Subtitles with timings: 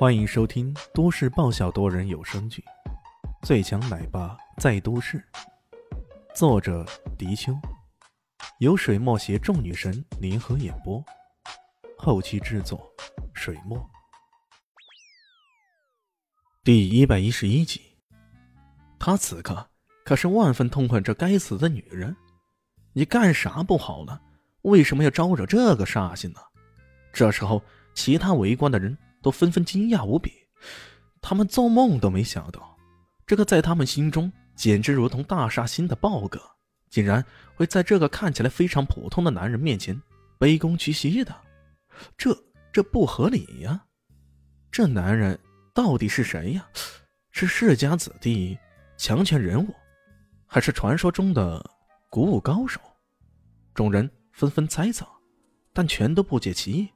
[0.00, 2.64] 欢迎收听都市爆笑多人有声剧
[3.46, 5.18] 《最强奶爸在都市》，
[6.34, 6.86] 作者：
[7.18, 7.52] 迪秋，
[8.60, 11.04] 由水墨携众女神联合演播，
[11.98, 12.90] 后期制作：
[13.34, 13.78] 水墨。
[16.64, 17.82] 第一百一十一集，
[18.98, 19.68] 他此刻
[20.02, 22.16] 可是万分痛恨这该死的女人。
[22.94, 24.18] 你干啥不好了？
[24.62, 26.40] 为什么要招惹这个煞星呢？
[27.12, 27.62] 这时候，
[27.92, 28.96] 其他围观的人。
[29.22, 30.32] 都纷纷惊讶无比，
[31.20, 32.76] 他们做梦都没想到，
[33.26, 36.40] 这个在他们心中简直如同大煞星的豹哥，
[36.88, 40.00] 竟然会在这个看起来非常普通的男人面前
[40.38, 41.34] 卑躬屈膝的，
[42.16, 42.36] 这
[42.72, 43.84] 这不合理呀！
[44.70, 45.38] 这男人
[45.74, 46.66] 到底是谁呀？
[47.30, 48.58] 是世家子弟、
[48.96, 49.74] 强权人物，
[50.46, 51.64] 还是传说中的
[52.08, 52.80] 古武高手？
[53.74, 55.06] 众人纷纷猜测，
[55.72, 56.88] 但全都不解其意。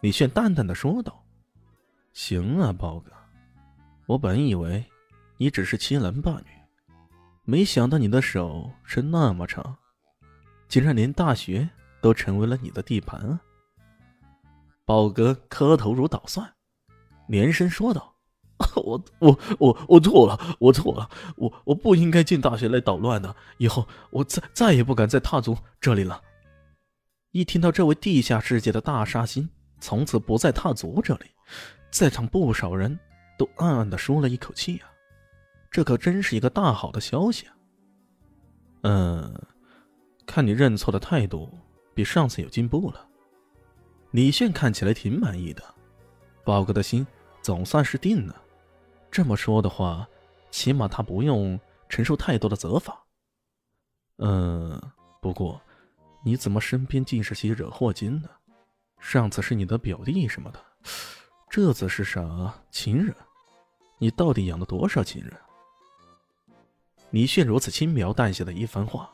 [0.00, 1.23] 李炫淡淡的说道。
[2.14, 3.10] 行啊，豹哥，
[4.06, 4.84] 我本以为
[5.36, 6.46] 你只是欺男霸女，
[7.42, 9.76] 没想到你的手是那么长，
[10.68, 11.68] 竟然连大学
[12.00, 13.40] 都成为了你的地盘啊！
[14.84, 16.54] 豹哥磕头如捣蒜，
[17.26, 18.14] 连声说道
[18.76, 26.22] ：“我我我我错了，我错了，我我不应该进大学来捣乱的，以后我再再也不敢再踏足这里了。”
[27.32, 31.26] 一听到这位地下世界的大杀星从此不再踏足这里。
[31.94, 32.98] 在场不少人
[33.38, 34.90] 都暗暗的舒了一口气啊，
[35.70, 37.54] 这可真是一个大好的消息啊！
[38.82, 39.42] 嗯，
[40.26, 41.48] 看你认错的态度
[41.94, 43.08] 比上次有进步了。
[44.10, 45.62] 李炫看起来挺满意的，
[46.42, 47.06] 宝哥的心
[47.40, 48.42] 总算是定了。
[49.08, 50.04] 这么说的话，
[50.50, 51.56] 起码他不用
[51.88, 53.00] 承受太多的责罚。
[54.16, 54.82] 嗯，
[55.22, 55.62] 不过
[56.24, 58.28] 你怎么身边尽是些惹祸精呢？
[58.98, 60.58] 上次是你的表弟什么的。
[61.54, 63.14] 这次是啥情人？
[63.98, 65.32] 你到底养了多少情人？
[67.10, 69.08] 李炫如此轻描淡写的一番话，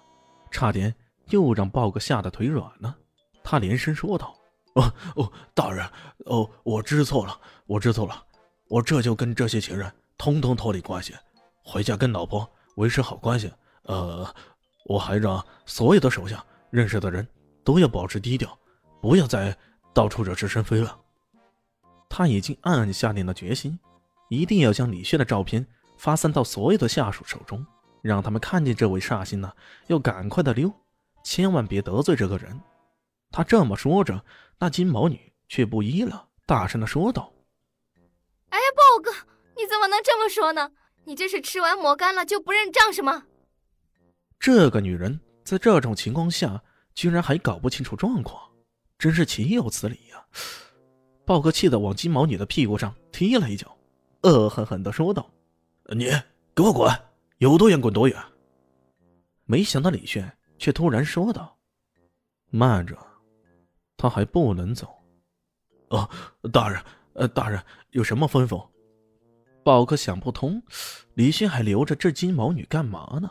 [0.51, 0.95] 差点
[1.27, 2.97] 又让豹哥吓得腿软了。
[3.45, 4.35] 他连声说道
[4.73, 5.87] ：“哦哦，大人，
[6.25, 8.25] 哦，我知错了，我知错了，
[8.69, 11.15] 我这就跟这些情人通通脱离关系，
[11.63, 13.53] 回家跟老婆维持好关系。
[13.83, 14.27] 呃，
[14.87, 17.29] 我还让所有的手下认识的人
[17.63, 18.59] 都要保持低调，
[19.03, 19.55] 不要再
[19.93, 20.99] 到处惹是生非了。”
[22.11, 23.79] 他已经暗暗下定了决心，
[24.29, 25.65] 一定要将李炫的照片
[25.97, 27.65] 发散到所有的下属手中，
[28.03, 29.51] 让他们看见这位煞星呢，
[29.87, 30.71] 要赶快的溜，
[31.23, 32.61] 千万别得罪这个人。
[33.31, 34.25] 他这么说着，
[34.59, 37.33] 那金毛女却不依了，大声的说道
[38.51, 39.13] ：“哎呀，豹哥，
[39.57, 40.73] 你怎么能这么说呢？
[41.05, 43.25] 你这是吃完抹干了就不认账是吗？”
[44.41, 46.61] 这个女人在这种情况下
[46.93, 48.51] 居然还搞不清楚状况，
[48.99, 50.25] 真是岂有此理呀！
[51.31, 53.79] 豹哥气得往金毛女的屁股上踢了一脚，
[54.23, 55.31] 恶狠狠地说道
[55.95, 56.07] ：“你
[56.57, 56.93] 给我滚，
[57.39, 58.21] 有多远滚多远。”
[59.47, 61.57] 没想到李炫却突然说道
[62.51, 62.99] ：“慢着，
[63.97, 64.93] 他还不能走。
[65.91, 66.11] ”“哦，
[66.53, 66.83] 大人，
[67.13, 68.67] 呃，大人有什么吩咐？”
[69.63, 70.61] 豹哥想不通，
[71.15, 73.31] 李炫还留着这金毛女干嘛呢？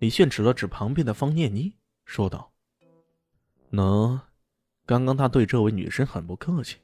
[0.00, 1.72] 李炫指了指旁边的方念妮，
[2.04, 2.52] 说道
[3.72, 4.20] ：“喏，
[4.84, 6.76] 刚刚他对这位女生很不客气。”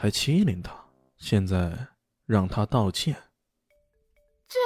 [0.00, 0.72] 还欺凌他，
[1.16, 1.76] 现在
[2.24, 3.16] 让他道歉。
[4.46, 4.56] 这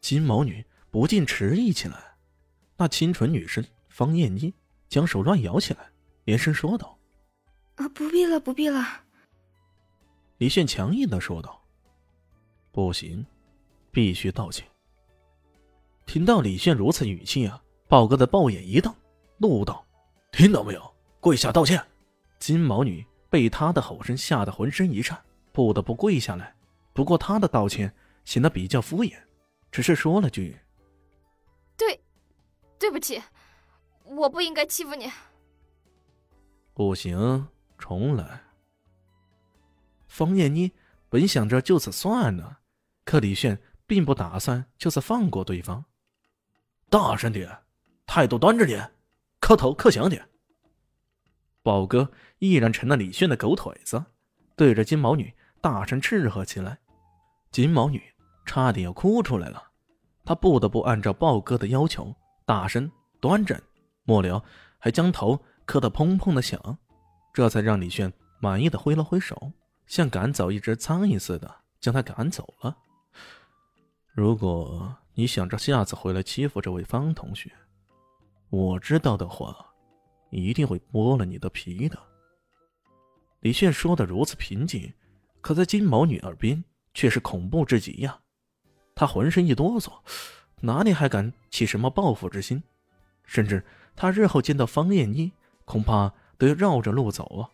[0.00, 2.14] 金毛女不禁迟疑起来。
[2.76, 4.54] 那清纯女生方艳妮
[4.88, 5.90] 将手乱摇起来，
[6.22, 6.96] 连声说道
[7.74, 9.02] ：“啊，不必了，不必了。”
[10.38, 11.60] 李炫强硬的说道
[12.70, 13.26] ：“不行，
[13.90, 14.64] 必须道歉。”
[16.06, 18.94] 听到李炫如此语气啊，豹哥的豹眼一瞪，
[19.38, 19.84] 怒道
[20.30, 20.94] ：“听到没有？
[21.18, 21.84] 跪下道歉！”
[22.38, 23.04] 金毛女。
[23.32, 25.18] 被他的吼声吓得浑身一颤，
[25.52, 26.54] 不得不跪下来。
[26.92, 27.90] 不过他的道歉
[28.26, 29.16] 显得比较敷衍，
[29.70, 30.58] 只是说了句
[31.74, 31.98] ：“对，
[32.78, 33.22] 对不起，
[34.04, 35.10] 我不应该欺负你。”
[36.74, 37.48] 不行，
[37.78, 38.42] 重来。
[40.08, 40.70] 方艳妮
[41.08, 42.58] 本想着就此算了，
[43.06, 45.82] 可李炫并不打算就此放过对方。
[46.90, 47.50] 大声点，
[48.04, 48.92] 态度端着点，
[49.40, 50.28] 磕头磕响点。
[51.62, 54.04] 宝哥毅然成了李炫的狗腿子，
[54.56, 56.78] 对着金毛女大声斥喝起来。
[57.50, 58.02] 金毛女
[58.44, 59.62] 差点要哭出来了，
[60.24, 62.12] 她不得不按照豹哥的要求，
[62.44, 63.60] 大声端正，
[64.02, 64.42] 末了
[64.78, 66.78] 还将头磕得砰砰的响，
[67.32, 69.52] 这才让李炫满意的挥了挥手，
[69.86, 72.76] 像赶走一只苍蝇似的将他赶走了。
[74.12, 77.52] 如果你想着下次回来欺负这位方同学，
[78.50, 79.71] 我知道的话。
[80.40, 81.98] 一定会剥了你的皮的。
[83.40, 84.92] 李炫说的如此平静，
[85.40, 86.62] 可在金毛女耳边
[86.94, 88.20] 却是恐怖至极呀！
[88.94, 89.92] 他浑身一哆嗦，
[90.60, 92.62] 哪里还敢起什么报复之心？
[93.24, 93.64] 甚至
[93.94, 95.32] 他日后见到方艳妮，
[95.64, 97.50] 恐怕都要绕着路走啊！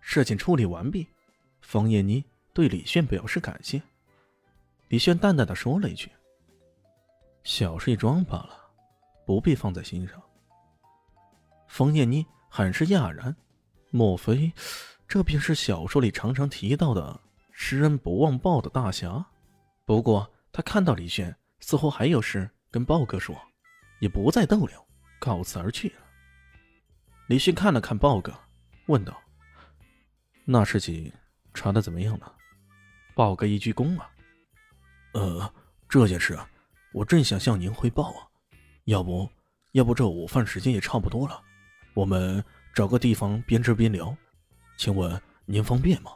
[0.00, 1.06] 事情处理完毕，
[1.60, 3.80] 方艳妮对李炫表示感谢。
[4.88, 6.10] 李炫淡淡的说了一句
[7.44, 8.58] ：“小事一桩罢了，
[9.24, 10.20] 不必放在心上。”
[11.70, 13.34] 方艳妮很是讶然，
[13.90, 14.52] 莫非
[15.06, 17.20] 这便是小说里常常提到的
[17.52, 19.24] “施恩不忘报”的大侠？
[19.84, 23.40] 不过他看到李炫似乎还有事跟豹哥说，
[24.00, 24.84] 也不再逗留，
[25.20, 25.94] 告辞而去了。
[27.28, 28.34] 李迅看了看豹哥，
[28.86, 29.16] 问道
[30.44, 31.10] ：“那事情
[31.54, 32.34] 查的怎么样了？”
[33.14, 34.10] 豹哥一鞠躬啊
[35.14, 35.54] ：“呃，
[35.88, 36.50] 这件事啊
[36.92, 38.26] 我正想向您汇报啊，
[38.86, 39.30] 要不
[39.70, 41.40] 要不这午饭时间也差不多了。”
[41.92, 42.42] 我们
[42.72, 44.16] 找个地方边吃边聊，
[44.76, 46.12] 请问您方便吗？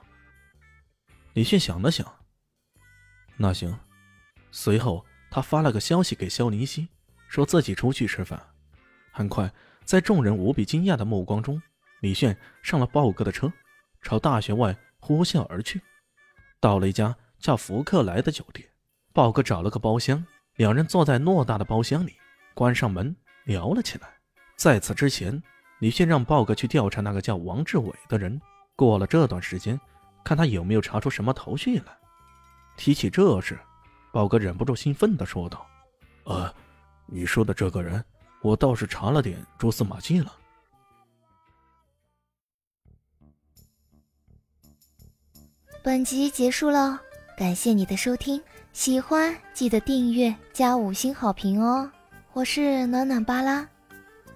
[1.33, 2.07] 李迅想了想，
[3.37, 3.77] 那行。
[4.53, 6.89] 随后他发了个消息给肖林熙，
[7.27, 8.41] 说自己出去吃饭。
[9.11, 9.53] 很快，
[9.85, 11.61] 在众人无比惊讶的目光中，
[12.01, 13.53] 李炫上了豹哥的车，
[14.01, 15.83] 朝大学外呼啸而去。
[16.61, 18.69] 到了一家叫福克莱的酒店，
[19.13, 20.25] 豹哥找了个包厢，
[20.55, 22.15] 两人坐在偌大的包厢里，
[22.55, 24.09] 关上门聊了起来。
[24.55, 25.43] 在此之前。
[25.85, 28.41] 你先让豹哥去调查那个叫王志伟的人，
[28.75, 29.79] 过了这段时间，
[30.25, 31.95] 看他有没有查出什么头绪来。
[32.75, 33.59] 提起这事，
[34.11, 35.67] 豹哥忍不住兴奋地说道
[36.25, 36.51] ：“呃，
[37.05, 38.03] 你说的这个人，
[38.41, 40.35] 我倒是查了点蛛丝马迹了。”
[45.85, 46.99] 本集结束了，
[47.37, 48.43] 感谢你的收听，
[48.73, 51.93] 喜欢记得订阅加五星好评哦！
[52.33, 53.69] 我是暖暖巴拉。